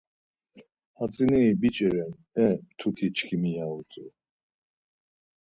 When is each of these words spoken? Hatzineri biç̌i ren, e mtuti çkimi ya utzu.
Hatzineri 0.97 1.51
biç̌i 1.61 1.87
ren, 1.93 2.13
e 2.45 2.47
mtuti 2.67 3.07
çkimi 3.17 3.51
ya 3.57 3.65
utzu. 3.77 4.05